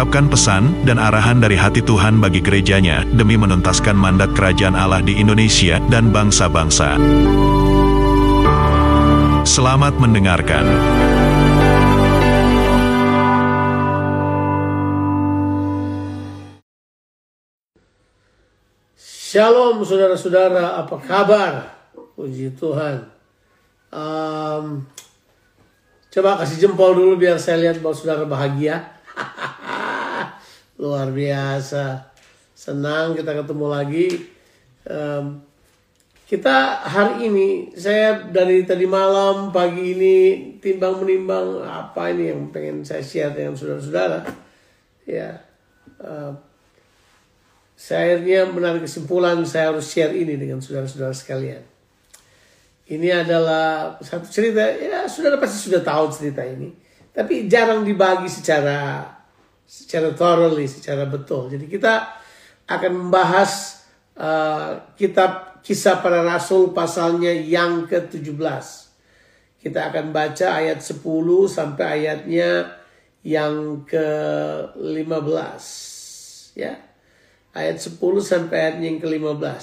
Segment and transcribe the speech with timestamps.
[0.00, 5.20] mengungkapkan pesan dan arahan dari hati Tuhan bagi gerejanya demi menuntaskan mandat kerajaan Allah di
[5.20, 6.96] Indonesia dan bangsa-bangsa.
[9.44, 10.64] Selamat mendengarkan.
[18.96, 21.76] Shalom saudara-saudara, apa kabar?
[22.16, 23.04] Puji Tuhan.
[23.92, 24.88] Um,
[26.08, 28.96] coba kasih jempol dulu biar saya lihat bahwa saudara bahagia.
[30.80, 32.08] Luar biasa.
[32.56, 34.08] Senang kita ketemu lagi.
[34.88, 35.44] Um,
[36.24, 40.18] kita hari ini, saya dari tadi malam, pagi ini,
[40.56, 44.24] timbang menimbang apa ini yang pengen saya share dengan saudara-saudara.
[45.04, 45.44] Ya,
[46.00, 46.32] uh,
[47.76, 51.60] saya akhirnya menarik kesimpulan saya harus share ini dengan saudara-saudara sekalian.
[52.88, 56.72] Ini adalah satu cerita, ya saudara pasti sudah tahu cerita ini.
[57.12, 59.04] Tapi jarang dibagi secara
[59.70, 61.46] secara thoroughly, secara betul.
[61.46, 62.10] Jadi kita
[62.66, 63.86] akan membahas
[64.18, 68.66] uh, kitab kisah para rasul pasalnya yang ke-17.
[69.62, 71.06] Kita akan baca ayat 10
[71.46, 72.82] sampai ayatnya
[73.22, 75.62] yang ke-15.
[76.58, 76.82] Ya.
[77.54, 77.94] Ayat 10
[78.26, 79.62] sampai ayatnya yang ke-15.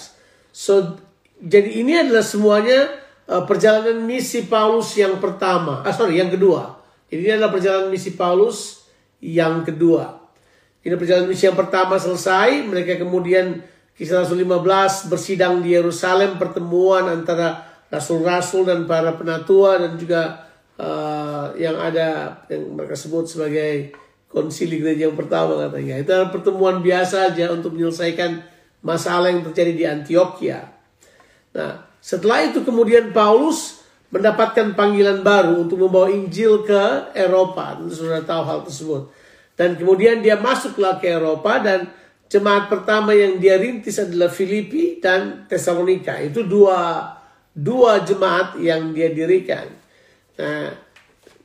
[0.56, 0.96] So
[1.38, 2.96] jadi ini adalah semuanya
[3.28, 5.84] uh, perjalanan misi Paulus yang pertama.
[5.84, 6.80] Ah sorry, yang kedua.
[7.12, 8.87] Jadi ini adalah perjalanan misi Paulus
[9.22, 10.18] yang kedua.
[10.86, 13.60] Ini perjalanan misi yang pertama selesai, mereka kemudian
[13.98, 20.48] Kisah Rasul 15 bersidang di Yerusalem, pertemuan antara rasul-rasul dan para penatua dan juga
[20.78, 23.96] uh, yang ada yang mereka sebut sebagai
[24.30, 25.98] konsili gereja yang pertama katanya.
[25.98, 28.44] Itu adalah pertemuan biasa aja untuk menyelesaikan
[28.86, 30.62] masalah yang terjadi di Antioquia.
[31.58, 33.77] Nah, setelah itu kemudian Paulus
[34.10, 37.76] mendapatkan panggilan baru untuk membawa Injil ke Eropa.
[37.76, 39.04] Tentu sudah tahu hal tersebut.
[39.58, 41.90] Dan kemudian dia masuklah ke Eropa dan
[42.28, 46.20] Jemaat pertama yang dia rintis adalah Filipi dan Tesalonika.
[46.20, 47.08] Itu dua
[47.56, 49.72] dua jemaat yang dia dirikan.
[50.36, 50.76] Nah,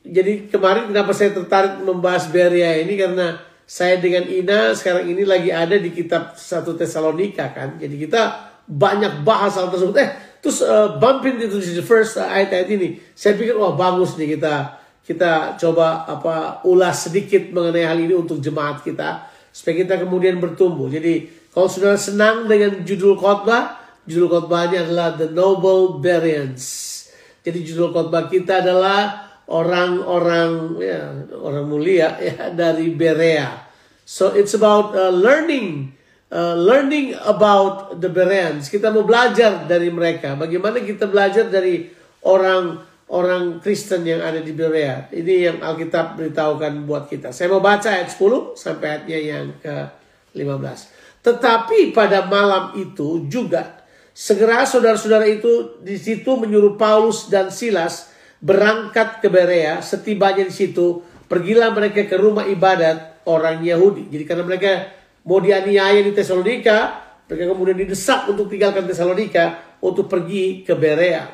[0.03, 5.55] jadi kemarin kenapa saya tertarik membahas Beria ini karena saya dengan Ina sekarang ini lagi
[5.55, 7.79] ada di kitab satu Tesalonika kan.
[7.79, 9.95] Jadi kita banyak bahas hal tersebut.
[10.03, 10.11] Eh,
[10.43, 12.99] terus uh, bumping into the first ayat-ayat ini.
[13.15, 18.43] Saya pikir wah bagus nih kita kita coba apa ulas sedikit mengenai hal ini untuk
[18.43, 20.91] jemaat kita supaya kita kemudian bertumbuh.
[20.91, 26.91] Jadi kalau saudara senang dengan judul khotbah, judul khotbahnya adalah The Noble Bereans.
[27.39, 30.99] Jadi judul khotbah kita adalah orang-orang ya
[31.39, 33.63] orang mulia ya dari Berea.
[34.03, 35.95] So it's about uh, learning
[36.33, 38.67] uh, learning about the Bereans.
[38.67, 40.33] Kita mau belajar dari mereka.
[40.33, 41.85] Bagaimana kita belajar dari
[42.25, 42.81] orang
[43.13, 45.05] orang Kristen yang ada di Berea.
[45.13, 47.29] Ini yang Alkitab beritahukan buat kita.
[47.29, 50.79] Saya mau baca ayat 10 sampai ayatnya yang ke-15.
[51.21, 53.85] Tetapi pada malam itu juga
[54.17, 58.09] segera saudara-saudara itu di situ menyuruh Paulus dan Silas
[58.41, 59.79] berangkat ke Berea.
[59.85, 64.09] Setibanya di situ, pergilah mereka ke rumah ibadat orang Yahudi.
[64.09, 70.63] Jadi karena mereka mau dianiaya di Tesalonika, mereka kemudian didesak untuk tinggalkan Tesalonika untuk pergi
[70.63, 71.27] ke Berea.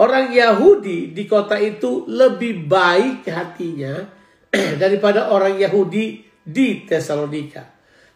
[0.00, 4.08] Orang Yahudi di kota itu lebih baik hatinya
[4.82, 7.68] daripada orang Yahudi di Tesalonika.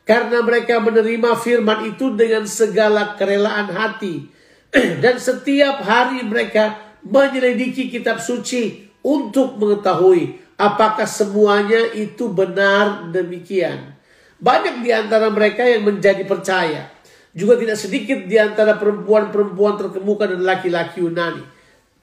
[0.07, 4.25] Karena mereka menerima firman itu dengan segala kerelaan hati.
[5.03, 13.96] Dan setiap hari mereka menyelidiki kitab suci untuk mengetahui apakah semuanya itu benar demikian.
[14.37, 16.93] Banyak di antara mereka yang menjadi percaya.
[17.37, 21.45] Juga tidak sedikit di antara perempuan-perempuan terkemuka dan laki-laki Yunani.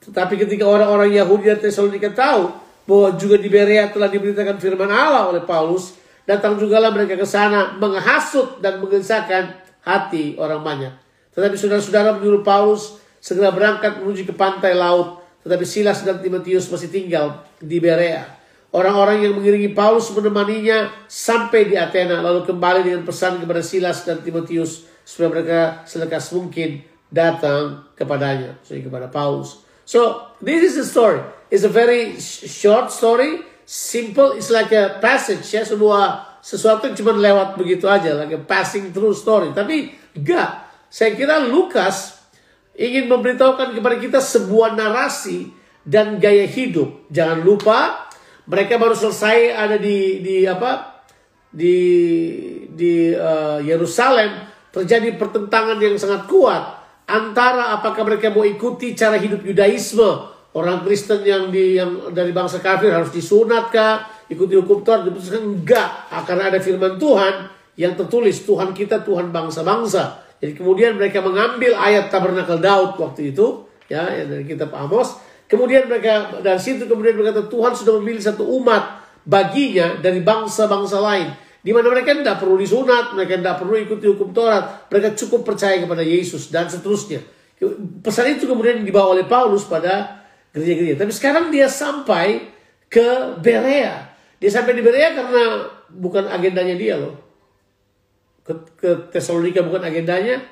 [0.04, 2.54] Tetapi ketika orang-orang Yahudi dan Tesalonika tahu
[2.86, 5.96] bahwa juga di Berea telah diberitakan firman Allah oleh Paulus,
[6.28, 10.94] datang juga lah mereka ke sana menghasut dan mengesahkan hati orang banyak.
[11.34, 16.92] Tetapi saudara-saudara menyuruh Paulus segera berangkat menuju ke pantai laut, tetapi Silas dan Timotius masih
[16.92, 18.43] tinggal di Berea.
[18.74, 24.26] Orang-orang yang mengiringi Paulus menemaninya sampai di Athena, lalu kembali dengan pesan kepada Silas dan
[24.26, 26.82] Timotius supaya mereka selekas mungkin
[27.14, 29.62] datang kepadanya, jadi kepada Paulus.
[29.86, 31.22] So this is the story.
[31.54, 32.18] It's a very
[32.50, 34.34] short story, simple.
[34.34, 38.90] It's like a passage ya, sebuah sesuatu yang cuma lewat begitu aja, like a passing
[38.90, 39.54] through story.
[39.54, 40.66] Tapi enggak.
[40.90, 42.26] Saya kira Lukas
[42.74, 45.54] ingin memberitahukan kepada kita sebuah narasi
[45.86, 47.06] dan gaya hidup.
[47.14, 48.10] Jangan lupa
[48.50, 51.04] mereka baru selesai ada di di apa?
[51.54, 51.78] Di
[52.74, 59.46] di uh, Yerusalem terjadi pertentangan yang sangat kuat antara apakah mereka mau ikuti cara hidup
[59.46, 65.06] Yudaisme orang Kristen yang di yang dari bangsa kafir harus disunat kah ikuti hukum Taurat
[65.06, 70.22] diputuskan enggak akan ada firman Tuhan yang tertulis Tuhan kita Tuhan bangsa-bangsa.
[70.38, 75.18] Jadi kemudian mereka mengambil ayat tabernakel Daud waktu itu ya yang dari kitab Amos
[75.54, 81.30] kemudian mereka dari situ kemudian berkata Tuhan sudah memilih satu umat baginya dari bangsa-bangsa lain
[81.64, 85.80] di mana mereka tidak perlu disunat, mereka tidak perlu ikuti hukum Taurat, mereka cukup percaya
[85.80, 87.24] kepada Yesus dan seterusnya.
[88.04, 91.00] Pesan itu kemudian dibawa oleh Paulus pada gereja-gereja.
[91.00, 92.52] Tapi sekarang dia sampai
[92.92, 94.12] ke Berea.
[94.44, 97.16] Dia sampai di Berea karena bukan agendanya dia loh.
[98.44, 100.44] Ke, Tesalonika bukan agendanya.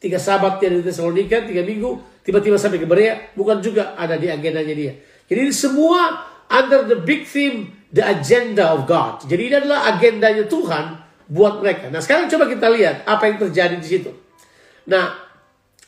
[0.00, 4.32] Tiga sahabat dia di Tesalonika, tiga minggu, tiba-tiba sampai ke Berea, bukan juga ada di
[4.32, 4.92] agendanya dia.
[5.28, 9.22] Jadi semua under the big theme the agenda of God.
[9.28, 10.98] Jadi ini adalah agendanya Tuhan
[11.30, 11.92] buat mereka.
[11.92, 14.10] Nah sekarang coba kita lihat apa yang terjadi di situ.
[14.90, 15.14] Nah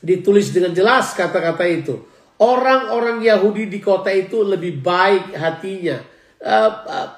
[0.01, 1.99] ditulis dengan jelas kata-kata itu.
[2.37, 6.05] Orang-orang Yahudi di kota itu lebih baik hatinya.
[6.37, 7.09] Uh, uh,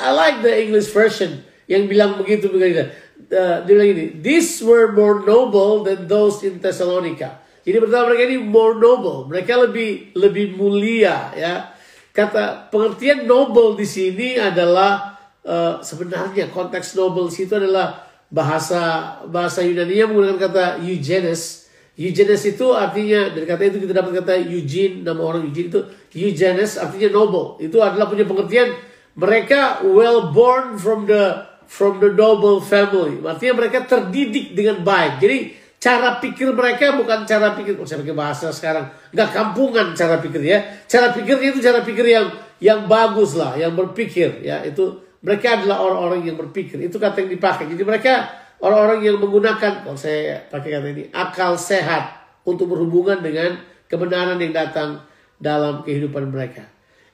[0.00, 2.88] I like the English version yang bilang begitu begitu.
[3.28, 7.41] Uh, dia bilang ini, these were more noble than those in Thessalonica.
[7.62, 11.72] Jadi pertama mereka ini more noble, mereka lebih lebih mulia ya
[12.12, 15.16] Kata pengertian noble di sini adalah
[15.48, 21.72] uh, sebenarnya konteks noble di situ adalah bahasa bahasa Yunani yang menggunakan kata eugenes.
[21.96, 25.80] Eugenes itu artinya dari kata itu kita dapat kata Eugene nama orang Eugene itu
[26.12, 27.56] eugenes artinya noble.
[27.64, 28.76] Itu adalah punya pengertian
[29.16, 33.24] mereka well born from the from the noble family.
[33.24, 35.16] Artinya mereka terdidik dengan baik.
[35.16, 35.38] Jadi
[35.82, 38.86] cara pikir mereka bukan cara pikir oh, saya pakai bahasa sekarang.
[39.10, 40.62] Nggak kampungan cara pikir ya.
[40.86, 42.30] Cara pikirnya itu cara pikir yang
[42.62, 44.62] yang bagus lah yang berpikir ya.
[44.62, 46.78] Itu mereka adalah orang-orang yang berpikir.
[46.78, 47.66] Itu kata yang dipakai.
[47.66, 48.30] Jadi mereka
[48.62, 52.14] orang-orang yang menggunakan kalau saya pakai kata ini akal sehat
[52.46, 53.58] untuk berhubungan dengan
[53.90, 55.02] kebenaran yang datang
[55.42, 56.62] dalam kehidupan mereka.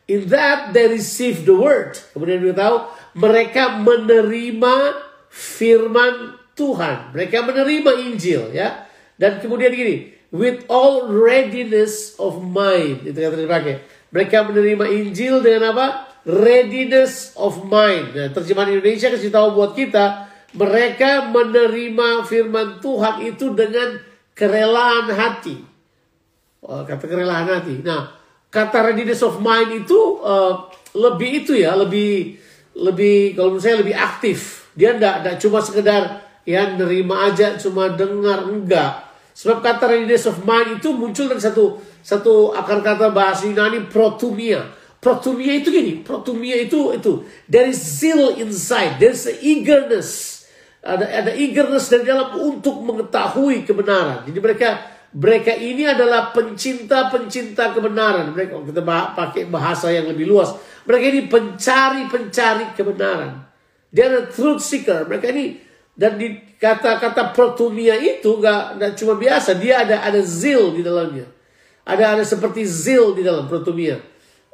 [0.09, 1.97] In that they receive the word.
[2.13, 2.77] Kemudian kita tahu
[3.17, 4.77] mereka menerima
[5.33, 7.15] firman Tuhan.
[7.15, 8.91] Mereka menerima Injil ya.
[9.15, 13.07] Dan kemudian gini, with all readiness of mind.
[13.07, 13.75] Itu kata dipakai.
[14.11, 15.87] Mereka menerima Injil dengan apa?
[16.29, 18.13] Readiness of mind.
[18.13, 24.01] Nah, terjemahan Indonesia kasih tahu buat kita, mereka menerima firman Tuhan itu dengan
[24.37, 25.57] kerelaan hati.
[26.65, 27.81] Oh, kata kerelaan hati.
[27.81, 28.13] Nah,
[28.53, 32.37] kata readiness of mind itu uh, lebih itu ya, lebih
[32.77, 34.69] lebih kalau menurut saya lebih aktif.
[34.79, 39.05] Dia tidak cuma sekedar ya nerima aja cuma dengar enggak
[39.37, 44.65] sebab kata readiness of mind itu muncul dari satu satu akar kata bahasa Yunani protumia
[44.97, 50.41] protumia itu gini protumia itu itu there is zeal inside there's a eagerness
[50.81, 54.69] ada ada eagerness dari dalam untuk mengetahui kebenaran jadi mereka
[55.09, 58.29] mereka ini adalah pencinta-pencinta kebenaran.
[58.37, 58.85] Mereka kita
[59.17, 60.53] pakai bahasa yang lebih luas.
[60.85, 63.41] Mereka ini pencari-pencari kebenaran.
[63.89, 65.09] Dia adalah truth seeker.
[65.09, 65.57] Mereka ini
[65.99, 71.27] dan di kata-kata protumia itu gak, gak cuma biasa, dia ada ada zil di dalamnya.
[71.83, 73.99] Ada ada seperti zil di dalam protumia.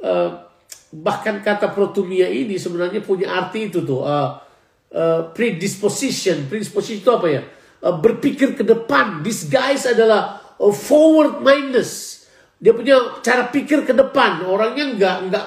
[0.01, 0.41] Uh,
[0.89, 4.41] bahkan kata protumia ini sebenarnya punya arti itu tuh uh,
[4.89, 6.49] uh, predisposition.
[6.49, 7.43] Predisposition itu apa ya?
[7.85, 9.21] Uh, berpikir ke depan.
[9.21, 12.25] This guys adalah uh, forward mindedness.
[12.57, 14.49] Dia punya cara pikir ke depan.
[14.49, 15.45] Orangnya nggak nggak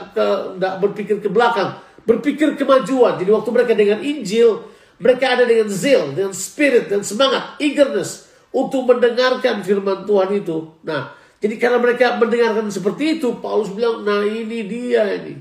[0.61, 1.73] nggak berpikir ke belakang,
[2.05, 3.17] berpikir kemajuan.
[3.17, 8.89] Jadi waktu mereka dengan Injil, mereka ada dengan zeal, dengan spirit, dan semangat, eagerness untuk
[8.89, 10.73] mendengarkan firman Tuhan itu.
[10.81, 15.37] Nah, jadi karena mereka mendengarkan seperti itu, Paulus bilang, nah ini dia ini.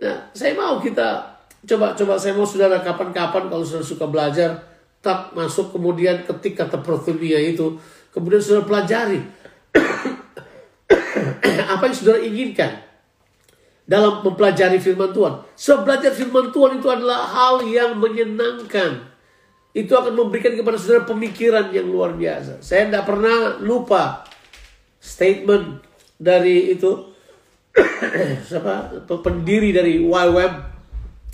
[0.00, 4.64] Nah, saya mau kita coba-coba saya mau saudara kapan-kapan kalau saudara suka belajar,
[5.02, 7.76] tak masuk kemudian ketik kata prothumia itu,
[8.14, 9.20] kemudian saudara pelajari
[11.74, 12.72] apa yang saudara inginkan
[13.90, 15.42] dalam mempelajari firman Tuhan.
[15.58, 19.10] Sebab belajar firman Tuhan itu adalah hal yang menyenangkan.
[19.74, 22.62] Itu akan memberikan kepada saudara pemikiran yang luar biasa.
[22.62, 24.22] Saya tidak pernah lupa
[25.02, 25.82] statement
[26.14, 27.10] dari itu
[28.48, 30.52] siapa pendiri dari YWAM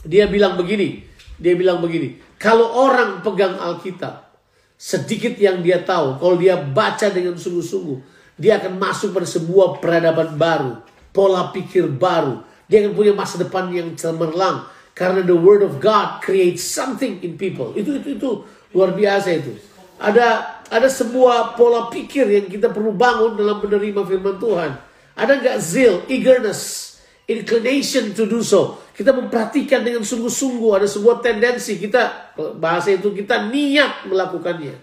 [0.07, 1.03] dia bilang begini
[1.37, 4.31] dia bilang begini kalau orang pegang Alkitab
[4.79, 7.99] sedikit yang dia tahu kalau dia baca dengan sungguh-sungguh
[8.39, 10.79] dia akan masuk pada sebuah peradaban baru
[11.17, 12.45] pola pikir baru.
[12.69, 14.69] Dia akan punya masa depan yang cemerlang.
[14.93, 17.73] Karena the word of God creates something in people.
[17.73, 18.31] Itu itu itu
[18.77, 19.57] luar biasa itu.
[19.97, 24.77] ada ada sebuah pola pikir yang kita perlu bangun dalam menerima firman Tuhan.
[25.17, 28.85] Ada nggak zeal, eagerness, inclination to do so.
[28.93, 34.77] Kita memperhatikan dengan sungguh-sungguh ada sebuah tendensi kita bahasa itu kita niat melakukannya.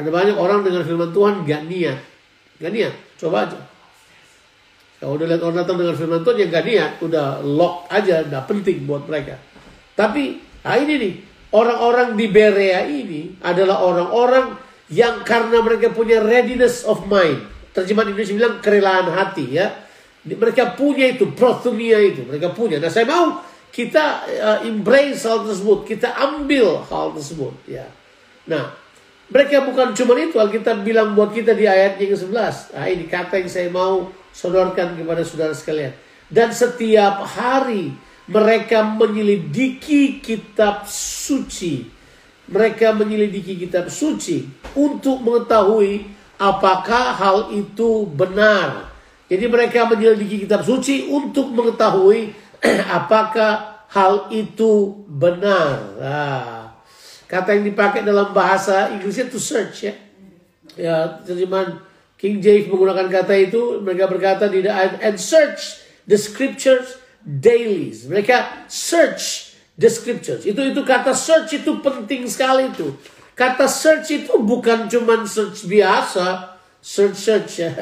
[0.00, 2.00] Ada banyak orang dengan firman Tuhan gak niat,
[2.56, 2.94] gak niat.
[3.20, 3.60] Coba aja.
[5.00, 8.42] Kalau udah lihat orang datang dengan firman Tuhan yang gak niat, udah lock aja, udah
[8.44, 9.40] penting buat mereka.
[9.96, 11.12] Tapi, nah ini nih,
[11.56, 14.60] orang-orang di Berea ini adalah orang-orang
[14.92, 17.48] yang karena mereka punya readiness of mind.
[17.72, 19.88] Terjemahan Indonesia bilang kerelaan hati ya
[20.24, 22.28] mereka punya itu, prothumia itu.
[22.28, 22.76] Mereka punya.
[22.76, 23.40] Nah saya mau
[23.72, 25.88] kita uh, embrace hal tersebut.
[25.88, 27.56] Kita ambil hal tersebut.
[27.64, 27.88] Ya.
[28.44, 28.76] Nah,
[29.32, 30.36] mereka bukan cuma itu.
[30.36, 32.76] Alkitab bilang buat kita di ayat yang ke-11.
[32.76, 35.94] Nah ini kata yang saya mau sodorkan kepada saudara sekalian.
[36.30, 37.94] Dan setiap hari
[38.30, 41.86] mereka menyelidiki kitab suci.
[42.50, 46.06] Mereka menyelidiki kitab suci untuk mengetahui
[46.38, 48.90] apakah hal itu benar
[49.30, 52.34] jadi mereka menyelidiki kitab suci untuk mengetahui
[52.98, 55.78] apakah hal itu benar.
[56.02, 56.74] Nah,
[57.30, 59.94] kata yang dipakai dalam bahasa Inggrisnya to search ya.
[60.74, 61.78] Ya, terjemahan
[62.20, 67.96] King James menggunakan kata itu, mereka berkata di and search the scriptures daily.
[68.04, 70.44] Mereka search the scriptures.
[70.44, 72.92] Itu itu kata search itu penting sekali itu.
[73.32, 77.72] Kata search itu bukan cuma search biasa, search search ya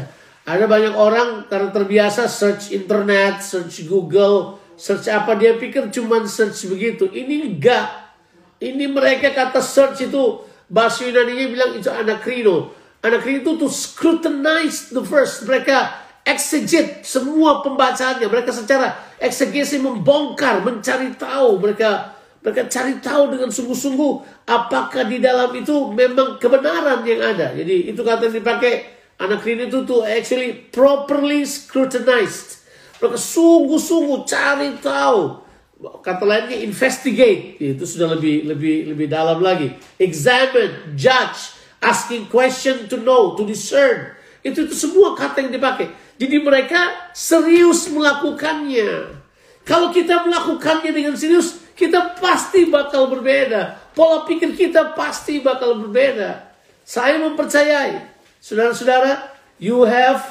[0.49, 6.73] ada banyak orang karena terbiasa search internet, search Google, search apa dia pikir cuma search
[6.73, 7.05] begitu.
[7.05, 8.09] Ini enggak.
[8.57, 10.41] Ini mereka kata search itu
[10.73, 12.73] bahasa Yunani bilang itu anakrino.
[12.99, 15.47] Anakrino itu to scrutinize the verse.
[15.47, 15.95] Mereka
[16.27, 18.27] exegete semua pembacaannya.
[18.27, 21.63] Mereka secara eksegesi membongkar, mencari tahu.
[21.63, 27.51] Mereka mereka cari tahu dengan sungguh-sungguh apakah di dalam itu memang kebenaran yang ada.
[27.55, 32.63] Jadi itu kata yang dipakai Anak ini itu tuh actually properly scrutinized.
[33.03, 35.43] Mereka sungguh-sungguh cari tahu.
[35.79, 37.59] Kata lainnya investigate.
[37.59, 39.75] Itu sudah lebih lebih lebih dalam lagi.
[39.99, 44.15] Examine, judge, asking question to know, to discern.
[44.43, 45.91] Itu itu semua kata yang dipakai.
[46.19, 49.19] Jadi mereka serius melakukannya.
[49.63, 53.93] Kalau kita melakukannya dengan serius, kita pasti bakal berbeda.
[53.95, 56.51] Pola pikir kita pasti bakal berbeda.
[56.83, 60.23] Saya mempercayai Saudara-saudara, you have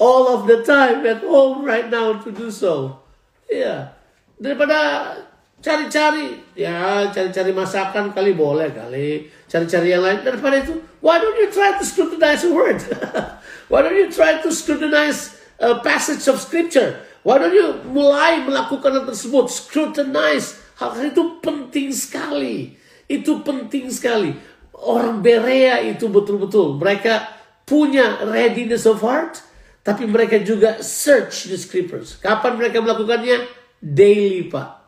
[0.00, 3.04] all of the time at home right now to do so.
[3.46, 3.92] Iya.
[4.40, 5.12] Daripada
[5.60, 9.28] cari-cari, ya cari-cari masakan kali boleh kali.
[9.52, 10.24] Cari-cari yang lain.
[10.24, 12.80] Daripada itu, why don't you try to scrutinize a word?
[13.70, 17.04] why don't you try to scrutinize a passage of scripture?
[17.20, 19.52] Why don't you mulai melakukan hal tersebut?
[19.52, 20.56] Scrutinize.
[20.80, 22.80] Hal-hal itu penting sekali.
[23.04, 24.32] Itu penting sekali.
[24.72, 26.80] Orang Berea itu betul-betul.
[26.80, 27.28] Mereka
[27.68, 29.38] punya readiness of heart,
[29.84, 32.16] tapi mereka juga search the scriptures.
[32.18, 33.46] Kapan mereka melakukannya?
[33.78, 34.80] Daily, Pak.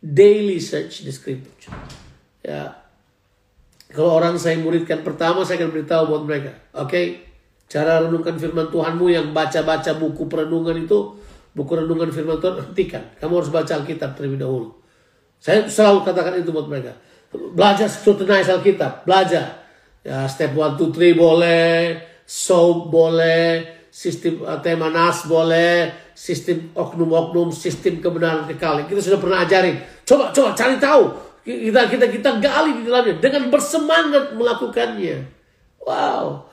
[0.00, 1.68] Daily search the scriptures.
[2.40, 2.79] Ya.
[3.90, 6.52] Kalau orang saya muridkan pertama, saya akan beritahu buat mereka.
[6.78, 6.86] Oke?
[6.86, 7.06] Okay?
[7.70, 11.14] Cara renungkan firman Tuhanmu yang baca-baca buku perenungan itu,
[11.54, 13.02] buku renungan firman Tuhan, hentikan.
[13.18, 14.74] Kamu harus baca Alkitab terlebih dahulu.
[15.38, 16.98] Saya selalu katakan itu buat mereka.
[17.30, 19.62] Belajar scrutinize Alkitab, belajar.
[20.02, 27.50] Ya, step 1, 2, 3 boleh, soap boleh, sistem uh, tema nas boleh, sistem oknum-oknum,
[27.50, 28.86] sistem kebenaran kekal.
[28.86, 29.78] Kita sudah pernah ajarin.
[30.06, 31.29] Coba, coba cari tahu.
[31.50, 35.16] Kita kita kita gali di dalamnya dengan bersemangat melakukannya.
[35.82, 36.46] Wow.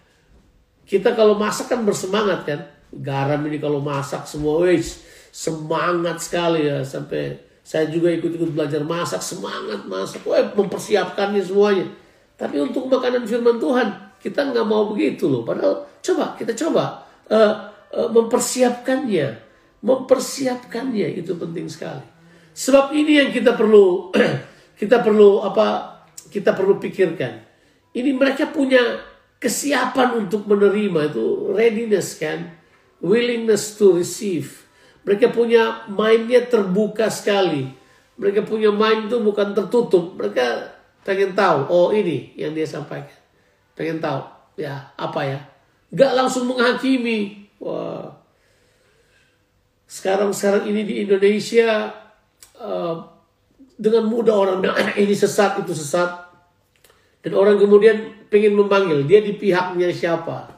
[0.90, 2.60] kita kalau masak kan bersemangat kan.
[2.90, 9.22] Garam ini kalau masak semua wis semangat sekali ya sampai saya juga ikut-ikut belajar masak
[9.22, 10.26] semangat masak.
[10.26, 11.86] Wah, mempersiapkannya semuanya.
[12.34, 15.46] Tapi untuk makanan firman Tuhan, kita nggak mau begitu loh.
[15.46, 17.54] Padahal coba, kita coba uh,
[17.94, 19.48] uh, mempersiapkannya.
[19.86, 22.04] Mempersiapkannya itu penting sekali.
[22.52, 24.14] Sebab ini yang kita perlu
[24.80, 25.98] kita perlu apa?
[26.30, 27.48] Kita perlu pikirkan.
[27.90, 29.02] Ini mereka punya
[29.42, 32.54] kesiapan untuk menerima itu readiness kan,
[33.02, 34.68] willingness to receive.
[35.02, 37.66] Mereka punya mindnya terbuka sekali.
[38.20, 40.14] Mereka punya mind itu bukan tertutup.
[40.14, 43.16] Mereka pengen tahu oh ini yang dia sampaikan
[43.72, 44.20] pengen tahu
[44.60, 45.40] ya apa ya
[45.90, 48.14] Gak langsung menghakimi wah
[49.90, 51.90] sekarang sekarang ini di Indonesia
[52.60, 53.00] uh,
[53.80, 56.28] dengan mudah orang bilang ah, ini sesat itu sesat
[57.24, 60.52] dan orang kemudian pengen memanggil dia di pihaknya siapa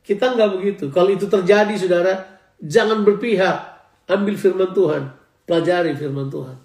[0.00, 3.56] kita nggak begitu kalau itu terjadi saudara jangan berpihak
[4.08, 5.12] ambil firman Tuhan
[5.44, 6.56] pelajari firman Tuhan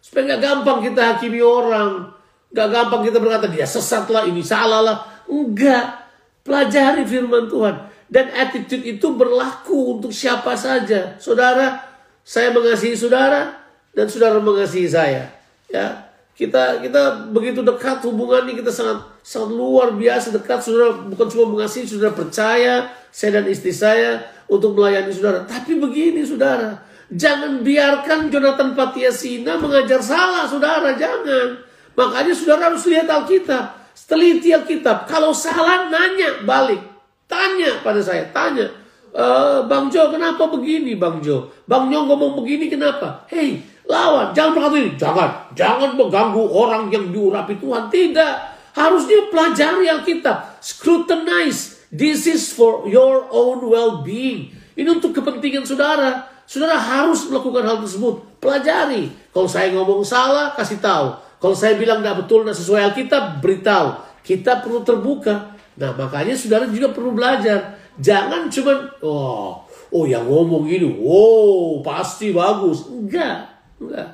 [0.00, 2.14] supaya nggak gampang kita hakimi orang
[2.54, 4.96] Gak gampang kita berkata dia sesat lah, ini salah lah.
[5.26, 6.06] Enggak.
[6.46, 7.90] Pelajari firman Tuhan.
[8.06, 11.18] Dan attitude itu berlaku untuk siapa saja.
[11.18, 11.82] Saudara,
[12.22, 13.63] saya mengasihi saudara
[13.94, 15.30] dan saudara mengasihi saya.
[15.70, 20.60] Ya, kita kita begitu dekat hubungan ini kita sangat sangat luar biasa dekat.
[20.60, 24.20] Saudara bukan cuma mengasihi saudara percaya saya dan istri saya
[24.50, 25.46] untuk melayani saudara.
[25.46, 31.62] Tapi begini saudara jangan biarkan Jonathan Patiasina mengajar salah saudara jangan.
[31.94, 35.06] Makanya saudara harus lihat Alkitab teliti Alkitab.
[35.06, 36.82] Kalau salah nanya balik.
[37.24, 38.68] Tanya pada saya tanya
[39.08, 39.24] e,
[39.64, 41.48] Bang Jo kenapa begini Bang Jo?
[41.64, 43.24] Bang Jo ngomong begini kenapa?
[43.32, 47.92] Hei Lawan, jangan berkata jangan, jangan mengganggu orang yang diurapi Tuhan.
[47.92, 48.34] Tidak,
[48.72, 51.84] harusnya pelajari Alkitab, scrutinize.
[51.94, 54.50] This is for your own well-being.
[54.74, 56.26] Ini untuk kepentingan saudara.
[56.42, 58.42] Saudara harus melakukan hal tersebut.
[58.42, 59.14] Pelajari.
[59.30, 61.14] Kalau saya ngomong salah, kasih tahu.
[61.38, 64.00] Kalau saya bilang tidak betul, tidak sesuai Alkitab, beritahu.
[64.26, 65.54] Kita perlu terbuka.
[65.78, 67.78] Nah, makanya saudara juga perlu belajar.
[68.00, 69.62] Jangan cuma, oh,
[69.94, 72.90] oh yang ngomong ini, wow, pasti bagus.
[72.90, 73.53] Enggak.
[73.84, 74.10] Enggak.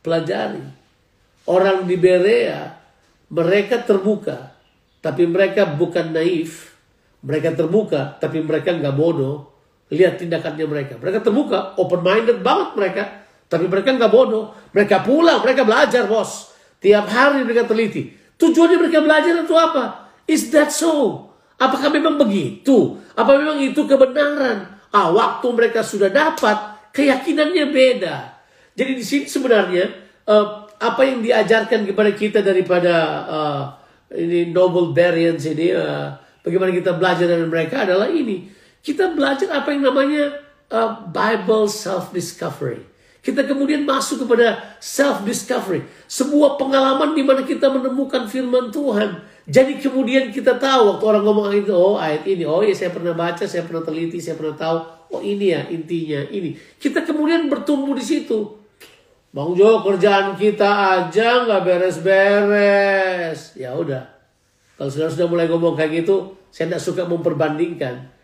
[0.00, 0.64] Pelajari.
[1.44, 2.72] Orang di Berea,
[3.28, 4.56] mereka terbuka.
[5.04, 6.72] Tapi mereka bukan naif.
[7.24, 9.52] Mereka terbuka, tapi mereka nggak bodoh.
[9.92, 10.96] Lihat tindakannya mereka.
[10.96, 13.02] Mereka terbuka, open-minded banget mereka.
[13.48, 14.56] Tapi mereka nggak bodoh.
[14.72, 16.52] Mereka pulang, mereka belajar bos.
[16.80, 18.12] Tiap hari mereka teliti.
[18.36, 20.12] Tujuannya mereka belajar itu apa?
[20.28, 21.28] Is that so?
[21.60, 22.98] Apakah memang begitu?
[23.14, 24.80] Apa memang itu kebenaran?
[24.90, 28.33] Ah, waktu mereka sudah dapat, keyakinannya beda.
[28.74, 29.86] Jadi di sini sebenarnya
[30.26, 33.62] uh, apa yang diajarkan kepada kita daripada uh,
[34.10, 36.10] ini noble variants ini uh,
[36.42, 38.50] bagaimana kita belajar dari mereka adalah ini
[38.84, 42.84] kita belajar apa yang namanya uh, Bible self discovery.
[43.24, 49.24] Kita kemudian masuk kepada self discovery, sebuah pengalaman di mana kita menemukan firman Tuhan.
[49.48, 53.16] Jadi kemudian kita tahu waktu orang ngomong itu, oh ayat ini, oh ya saya pernah
[53.16, 54.76] baca, saya pernah teliti, saya pernah tahu,
[55.16, 56.52] oh ini ya intinya ini.
[56.76, 58.63] Kita kemudian bertumbuh di situ.
[59.34, 63.58] Bang Jo kerjaan kita aja nggak beres-beres.
[63.58, 64.06] Ya udah.
[64.78, 68.14] Kalau sudah sudah mulai ngomong kayak gitu, saya tidak suka memperbandingkan.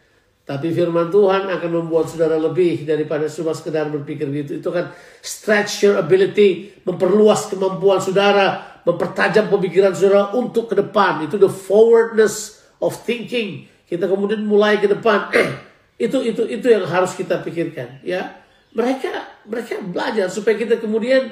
[0.46, 4.62] Tapi firman Tuhan akan membuat saudara lebih daripada cuma sekedar berpikir gitu.
[4.62, 11.27] Itu kan stretch your ability, memperluas kemampuan saudara, mempertajam pemikiran saudara untuk ke depan.
[11.27, 13.66] Itu the forwardness of thinking.
[13.83, 15.27] Kita kemudian mulai ke depan.
[16.07, 18.39] itu itu itu yang harus kita pikirkan, ya
[18.74, 21.30] mereka mereka belajar supaya kita kemudian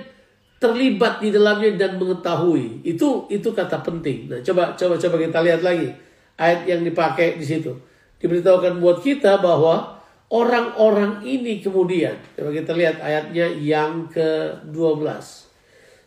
[0.58, 2.82] terlibat di dalamnya dan mengetahui.
[2.82, 4.26] Itu itu kata penting.
[4.26, 5.94] Nah, coba coba coba kita lihat lagi
[6.34, 7.70] ayat yang dipakai di situ.
[8.18, 10.02] Diberitahukan buat kita bahwa
[10.34, 15.46] orang-orang ini kemudian coba kita lihat ayatnya yang ke-12.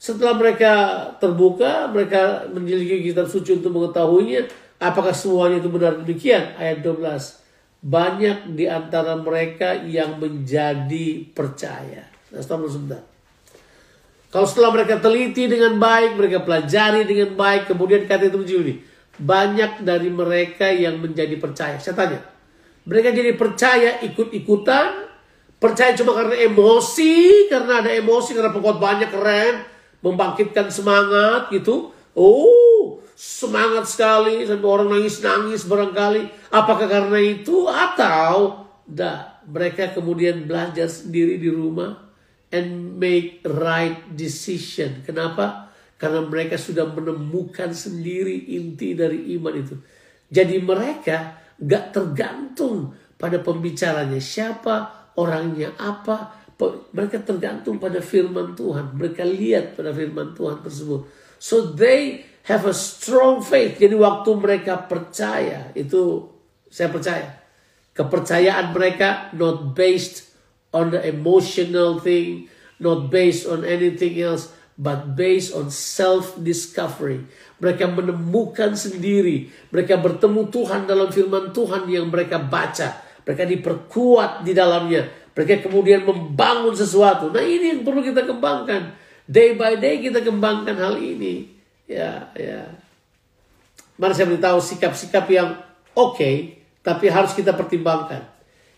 [0.02, 0.74] Setelah mereka
[1.22, 4.50] terbuka, mereka menjeliki kitab suci untuk mengetahuinya,
[4.82, 6.58] apakah semuanya itu benar demikian?
[6.58, 7.41] Ayat 12
[7.82, 12.06] banyak di antara mereka yang menjadi percaya.
[12.30, 13.02] Nah, stop sebentar.
[14.32, 18.74] Kalau setelah mereka teliti dengan baik, mereka pelajari dengan baik, kemudian kata itu begini,
[19.20, 21.76] banyak dari mereka yang menjadi percaya.
[21.84, 22.24] Saya tanya,
[22.88, 25.12] mereka jadi percaya ikut-ikutan,
[25.60, 29.68] percaya cuma karena emosi, karena ada emosi, karena pokok banyak keren,
[30.00, 31.92] membangkitkan semangat gitu.
[32.16, 32.71] Oh,
[33.22, 36.50] semangat sekali sampai orang nangis-nangis barangkali.
[36.50, 42.02] Apakah karena itu atau dah mereka kemudian belajar sendiri di rumah
[42.50, 45.06] and make right decision.
[45.06, 45.70] Kenapa?
[46.02, 49.78] Karena mereka sudah menemukan sendiri inti dari iman itu.
[50.34, 56.42] Jadi mereka gak tergantung pada pembicaranya siapa, orangnya apa.
[56.90, 58.98] Mereka tergantung pada firman Tuhan.
[58.98, 61.06] Mereka lihat pada firman Tuhan tersebut.
[61.38, 63.78] So they have a strong faith.
[63.78, 66.26] Jadi waktu mereka percaya, itu
[66.72, 67.28] saya percaya.
[67.92, 70.32] Kepercayaan mereka not based
[70.72, 72.48] on the emotional thing,
[72.80, 74.50] not based on anything else,
[74.80, 77.28] but based on self-discovery.
[77.62, 79.52] Mereka menemukan sendiri.
[79.70, 83.04] Mereka bertemu Tuhan dalam firman Tuhan yang mereka baca.
[83.22, 85.06] Mereka diperkuat di dalamnya.
[85.38, 87.30] Mereka kemudian membangun sesuatu.
[87.30, 88.98] Nah ini yang perlu kita kembangkan.
[89.30, 91.61] Day by day kita kembangkan hal ini
[91.92, 92.64] ya ya.
[94.00, 95.52] Mana saya beritahu sikap-sikap yang
[95.94, 98.24] oke okay, tapi harus kita pertimbangkan.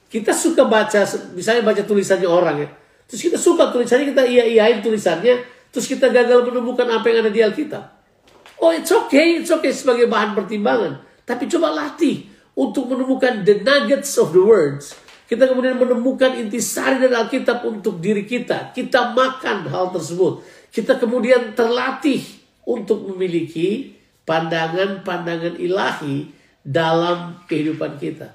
[0.09, 1.05] Kita suka baca
[1.37, 2.69] misalnya baca tulisannya orang ya.
[3.07, 7.31] Terus kita suka tulisannya kita iya iyain tulisannya terus kita gagal menemukan apa yang ada
[7.31, 7.83] di Alkitab.
[8.61, 11.01] Oh it's okay it's okay sebagai bahan pertimbangan.
[11.23, 14.93] Tapi coba latih untuk menemukan the nuggets of the words.
[15.23, 18.75] Kita kemudian menemukan intisari dari Alkitab untuk diri kita.
[18.75, 20.45] Kita makan hal tersebut.
[20.69, 26.31] Kita kemudian terlatih untuk memiliki pandangan-pandangan ilahi
[26.63, 28.27] dalam kehidupan kita.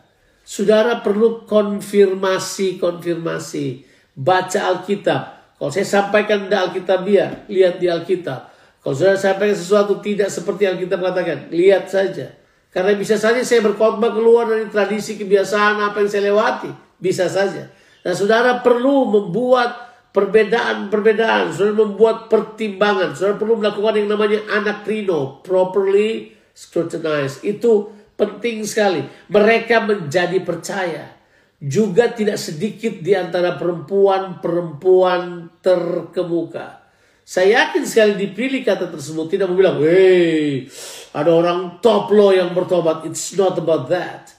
[0.44, 3.84] Saudara perlu konfirmasi-konfirmasi.
[4.18, 5.22] Baca Alkitab.
[5.58, 8.48] Kalau saya sampaikan di Alkitab ya, lihat di Alkitab.
[8.80, 12.38] Kalau saudara sampaikan sesuatu tidak seperti yang kita katakan, lihat saja.
[12.68, 16.70] Karena bisa saja saya berkhotbah keluar dari tradisi kebiasaan apa yang saya lewati.
[17.00, 17.68] Bisa saja.
[18.04, 21.52] Dan saudara perlu membuat perbedaan-perbedaan.
[21.52, 23.14] Saudara membuat pertimbangan.
[23.14, 25.40] Saudara perlu melakukan yang namanya anak trino.
[25.44, 27.44] Properly scrutinize.
[27.44, 29.06] Itu penting sekali.
[29.30, 31.16] Mereka menjadi percaya.
[31.58, 36.86] Juga tidak sedikit di antara perempuan-perempuan terkemuka.
[37.28, 40.64] Saya yakin sekali dipilih kata tersebut tidak mau bilang, hey,
[41.12, 43.04] ada orang top lo yang bertobat.
[43.04, 44.32] It's not about that.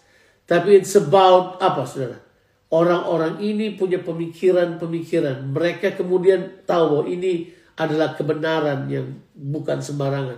[0.49, 2.28] Tapi it's about apa saudara?
[2.69, 5.41] Orang-orang ini punya pemikiran-pemikiran.
[5.49, 10.37] Mereka kemudian tahu bahwa ini adalah kebenaran yang bukan sembarangan.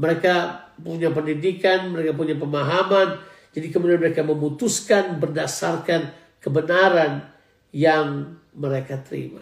[0.00, 0.34] Mereka
[0.80, 3.20] punya pendidikan, mereka punya pemahaman,
[3.56, 6.12] jadi kemudian mereka memutuskan berdasarkan
[6.44, 7.24] kebenaran
[7.72, 9.40] yang mereka terima.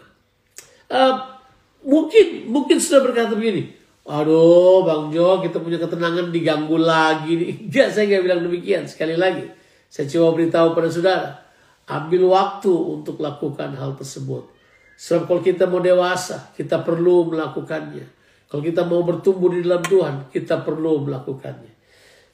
[0.86, 1.38] Uh,
[1.82, 3.74] mungkin mungkin sudah berkata begini,
[4.06, 7.34] aduh Bang Jo kita punya ketenangan diganggu lagi.
[7.66, 8.86] Enggak, saya nggak bilang demikian.
[8.86, 9.50] Sekali lagi,
[9.90, 11.43] saya coba beritahu pada saudara,
[11.84, 14.48] ambil waktu untuk lakukan hal tersebut.
[14.94, 18.06] Sebab kalau kita mau dewasa, kita perlu melakukannya.
[18.48, 21.74] Kalau kita mau bertumbuh di dalam Tuhan, kita perlu melakukannya.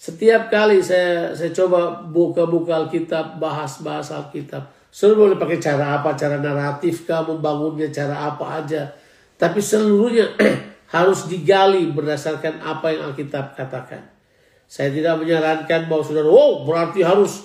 [0.01, 4.69] Setiap kali saya saya coba buka-buka Alkitab, bahas-bahas Alkitab.
[4.89, 8.89] Seluruh boleh pakai cara apa, cara naratif kah, membangunnya cara apa aja.
[9.37, 10.29] Tapi seluruhnya
[10.97, 14.05] harus digali berdasarkan apa yang Alkitab katakan.
[14.69, 17.45] Saya tidak menyarankan bahwa saudara, oh berarti harus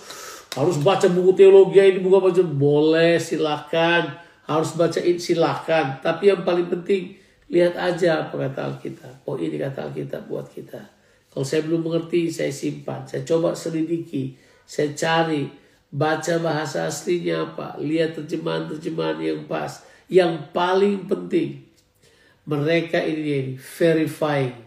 [0.56, 4.16] harus baca buku teologi ini buku baca boleh silahkan
[4.48, 9.22] harus bacain silahkan tapi yang paling penting Lihat aja apa kata Alkitab.
[9.30, 10.82] Oh ini kata Alkitab buat kita.
[11.30, 13.06] Kalau saya belum mengerti, saya simpan.
[13.06, 14.34] Saya coba selidiki.
[14.66, 15.46] Saya cari.
[15.94, 17.78] Baca bahasa aslinya apa.
[17.78, 19.86] Lihat terjemahan-terjemahan yang pas.
[20.10, 21.70] Yang paling penting.
[22.50, 24.58] Mereka ini, ini verifying.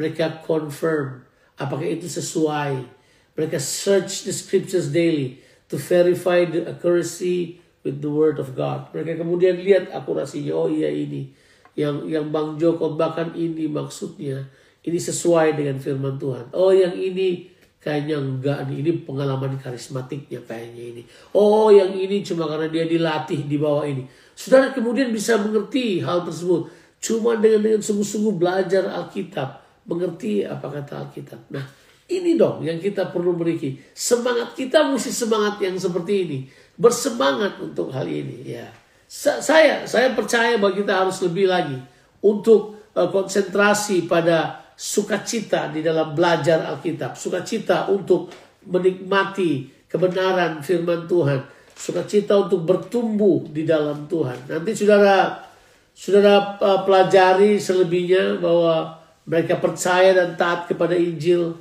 [0.00, 1.28] Mereka confirm.
[1.60, 2.88] Apakah itu sesuai.
[3.34, 5.42] Mereka search the scriptures daily.
[5.72, 8.92] To verify the accuracy with the word of God.
[8.94, 10.52] Mereka kemudian lihat akurasinya.
[10.54, 11.32] Oh iya ini
[11.74, 14.46] yang yang Bang Joko bahkan ini maksudnya
[14.84, 16.54] ini sesuai dengan firman Tuhan.
[16.54, 17.50] Oh yang ini
[17.82, 21.02] kayaknya enggak nih, ini pengalaman karismatiknya kayaknya ini.
[21.36, 24.08] Oh yang ini cuma karena dia dilatih di bawah ini.
[24.32, 26.72] Saudara kemudian bisa mengerti hal tersebut.
[27.04, 29.60] Cuma dengan dengan sungguh-sungguh belajar Alkitab.
[29.84, 31.52] Mengerti apa kata Alkitab.
[31.52, 31.64] Nah
[32.10, 33.80] ini dong yang kita perlu memiliki.
[33.96, 36.38] Semangat kita mesti semangat yang seperti ini.
[36.74, 38.66] Bersemangat untuk hal ini ya
[39.14, 41.78] saya saya percaya bahwa kita harus lebih lagi
[42.24, 48.34] untuk uh, konsentrasi pada sukacita di dalam belajar Alkitab, sukacita untuk
[48.66, 51.46] menikmati kebenaran firman Tuhan,
[51.78, 54.50] sukacita untuk bertumbuh di dalam Tuhan.
[54.50, 55.46] Nanti saudara
[55.94, 58.98] saudara uh, pelajari selebihnya bahwa
[59.30, 61.54] mereka percaya dan taat kepada Injil,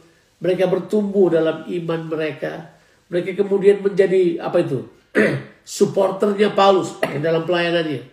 [0.43, 2.75] mereka bertumbuh dalam iman mereka,
[3.08, 4.84] mereka kemudian menjadi apa itu?
[5.63, 8.03] supporternya Paulus dalam pelayanannya.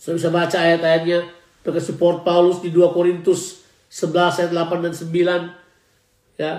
[0.00, 1.28] Saya bisa baca ayat-ayatnya.
[1.60, 3.60] Mereka support Paulus di 2 Korintus
[3.92, 6.40] 11 ayat 8 dan 9.
[6.40, 6.52] Ya.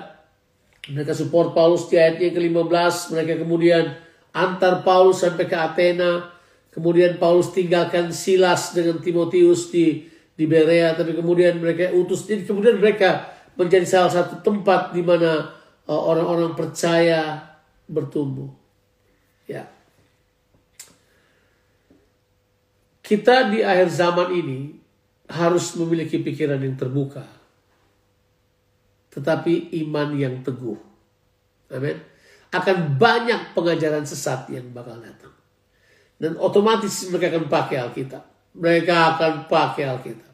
[0.93, 3.17] Mereka support Paulus di ayatnya ke-15.
[3.17, 3.97] Mereka kemudian
[4.29, 6.29] antar Paulus sampai ke Athena.
[6.69, 10.05] Kemudian Paulus tinggalkan Silas dengan Timotius di
[10.37, 10.93] di Berea.
[10.93, 12.29] Tapi kemudian mereka utus.
[12.29, 13.25] Jadi kemudian mereka
[13.61, 15.53] menjadi salah satu tempat di mana
[15.85, 17.37] uh, orang-orang percaya
[17.85, 18.49] bertumbuh.
[19.45, 19.69] Ya.
[23.05, 24.59] Kita di akhir zaman ini
[25.29, 27.21] harus memiliki pikiran yang terbuka.
[29.13, 30.79] Tetapi iman yang teguh.
[31.69, 31.99] Amin.
[32.51, 35.31] Akan banyak pengajaran sesat yang bakal datang.
[36.19, 38.23] Dan otomatis mereka akan pakai Alkitab.
[38.55, 40.31] Mereka akan pakai Alkitab.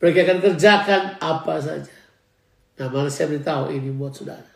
[0.00, 1.99] Mereka akan kerjakan apa saja.
[2.80, 4.48] Nah, malah saya beritahu ini buat saudara.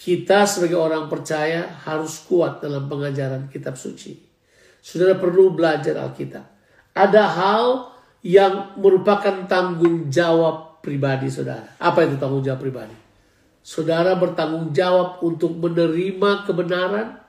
[0.00, 4.16] Kita sebagai orang percaya harus kuat dalam pengajaran kitab suci.
[4.80, 6.44] Saudara perlu belajar Alkitab.
[6.96, 7.64] Ada hal
[8.24, 11.76] yang merupakan tanggung jawab pribadi saudara.
[11.76, 12.96] Apa itu tanggung jawab pribadi?
[13.64, 17.20] Saudara bertanggung jawab untuk menerima kebenaran,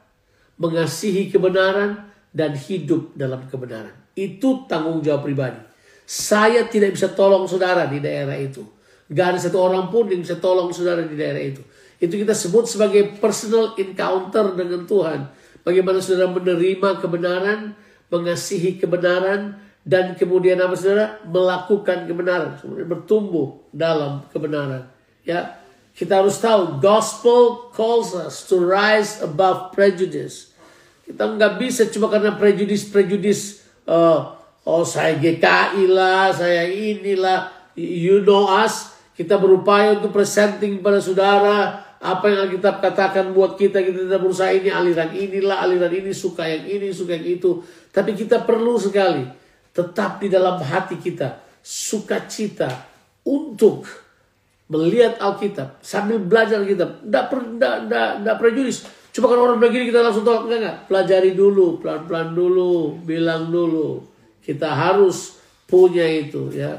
[0.60, 3.96] mengasihi kebenaran, dan hidup dalam kebenaran.
[4.16, 5.60] Itu tanggung jawab pribadi.
[6.04, 8.75] Saya tidak bisa tolong saudara di daerah itu.
[9.12, 11.62] Gak ada satu orang pun yang bisa tolong saudara di daerah itu.
[12.02, 15.20] Itu kita sebut sebagai personal encounter dengan Tuhan.
[15.62, 17.74] Bagaimana saudara menerima kebenaran,
[18.10, 22.58] mengasihi kebenaran, dan kemudian apa saudara melakukan kebenaran,
[22.90, 24.90] bertumbuh dalam kebenaran.
[25.22, 25.62] Ya,
[25.94, 30.52] kita harus tahu gospel calls us to rise above prejudice.
[31.06, 34.34] Kita nggak bisa cuma karena prejudis-prejudis uh,
[34.66, 38.95] oh saya GKI lah, saya inilah, you know us.
[39.16, 44.52] Kita berupaya untuk presenting pada saudara apa yang Alkitab katakan buat kita, kita tidak berusaha
[44.52, 47.64] ini aliran inilah, aliran ini suka yang ini, suka yang itu.
[47.96, 49.24] Tapi kita perlu sekali
[49.72, 52.70] tetap di dalam hati kita sukacita
[53.26, 53.88] untuk
[54.70, 57.08] melihat Alkitab sambil belajar Alkitab.
[57.08, 57.26] Tidak
[58.22, 58.86] tidak, prejudis.
[59.16, 60.78] Cuma kan orang begini kita langsung tolak enggak enggak.
[60.92, 64.04] Pelajari dulu, pelan-pelan dulu, bilang dulu.
[64.44, 66.78] Kita harus punya itu ya.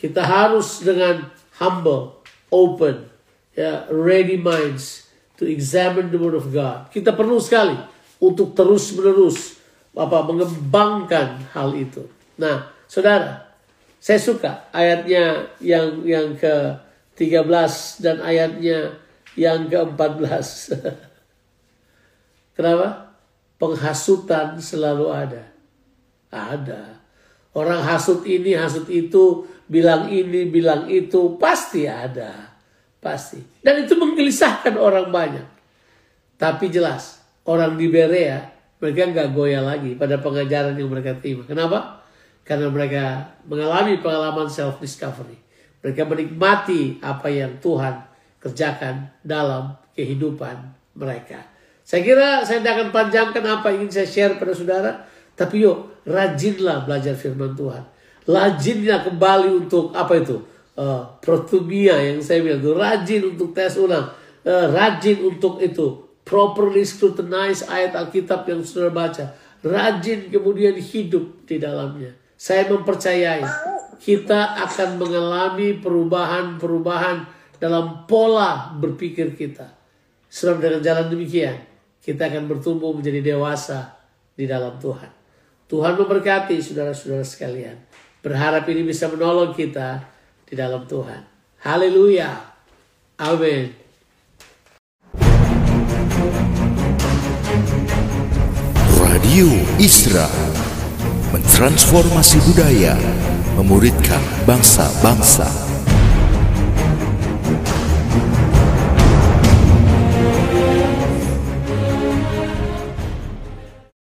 [0.00, 3.08] Kita harus dengan humble, open,
[3.56, 6.88] ya, ready minds to examine the word of God.
[6.92, 7.76] Kita perlu sekali
[8.20, 9.56] untuk terus menerus
[9.96, 12.04] apa mengembangkan hal itu.
[12.36, 13.48] Nah, saudara,
[13.96, 16.76] saya suka ayatnya yang yang ke
[17.16, 19.00] 13 dan ayatnya
[19.36, 20.76] yang ke-14.
[22.56, 23.16] Kenapa?
[23.56, 25.44] Penghasutan selalu ada.
[26.28, 27.00] Ada.
[27.56, 32.54] Orang hasut ini, hasut itu, bilang ini, bilang itu, pasti ada.
[32.98, 33.38] Pasti.
[33.62, 35.46] Dan itu menggelisahkan orang banyak.
[36.36, 38.42] Tapi jelas, orang di Berea,
[38.82, 41.46] mereka nggak goyah lagi pada pengajaran yang mereka terima.
[41.48, 42.04] Kenapa?
[42.44, 45.38] Karena mereka mengalami pengalaman self-discovery.
[45.80, 48.04] Mereka menikmati apa yang Tuhan
[48.42, 50.54] kerjakan dalam kehidupan
[50.94, 51.42] mereka.
[51.86, 54.92] Saya kira saya tidak akan panjangkan apa yang ingin saya share pada saudara.
[55.36, 57.84] Tapi yuk, rajinlah belajar firman Tuhan.
[58.26, 60.42] Rajinlah kembali untuk apa itu?
[60.76, 64.12] uh, protumia yang saya bilang itu rajin untuk tes ulang,
[64.44, 69.34] uh, rajin untuk itu properly scrutinize ayat Alkitab yang sudah baca,
[69.64, 72.12] rajin kemudian hidup di dalamnya.
[72.36, 73.42] Saya mempercayai
[73.96, 77.24] kita akan mengalami perubahan-perubahan
[77.56, 79.72] dalam pola berpikir kita.
[80.28, 81.56] Sebab dengan jalan demikian,
[82.04, 83.96] kita akan bertumbuh menjadi dewasa
[84.36, 85.08] di dalam Tuhan.
[85.64, 87.95] Tuhan memberkati saudara-saudara sekalian.
[88.26, 90.02] Berharap ini bisa menolong kita
[90.42, 91.22] di dalam Tuhan.
[91.62, 92.34] Haleluya.
[93.22, 93.70] Amin.
[98.98, 99.46] Radio
[99.78, 100.26] Isra
[101.30, 102.98] mentransformasi budaya,
[103.54, 105.65] memuridkan bangsa-bangsa.